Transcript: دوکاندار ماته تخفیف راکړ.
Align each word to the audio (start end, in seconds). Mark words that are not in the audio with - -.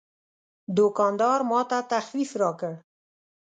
دوکاندار 0.77 1.39
ماته 1.51 1.79
تخفیف 1.91 2.31
راکړ. 2.41 2.73